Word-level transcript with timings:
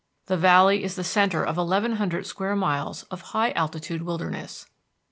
The 0.25 0.35
valley 0.35 0.83
is 0.83 0.95
the 0.95 1.03
centre 1.03 1.43
of 1.43 1.59
eleven 1.59 1.97
hundred 1.97 2.25
square 2.25 2.55
miles 2.55 3.03
of 3.11 3.21
high 3.21 3.51
altitude 3.51 4.01
wilderness. 4.01 4.65